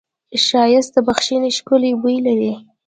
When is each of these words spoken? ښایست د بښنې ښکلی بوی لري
ښایست 0.45 0.91
د 0.95 0.97
بښنې 1.07 1.49
ښکلی 1.57 1.91
بوی 2.01 2.17
لري 2.25 2.53